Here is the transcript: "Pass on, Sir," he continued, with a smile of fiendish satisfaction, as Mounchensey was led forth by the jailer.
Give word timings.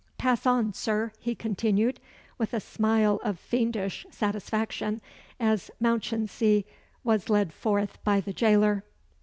"Pass 0.17 0.47
on, 0.47 0.73
Sir," 0.73 1.11
he 1.19 1.35
continued, 1.35 1.99
with 2.39 2.55
a 2.55 2.59
smile 2.59 3.19
of 3.23 3.37
fiendish 3.37 4.03
satisfaction, 4.09 4.99
as 5.39 5.69
Mounchensey 5.79 6.65
was 7.03 7.29
led 7.29 7.53
forth 7.53 8.03
by 8.03 8.19
the 8.19 8.33
jailer. 8.33 8.83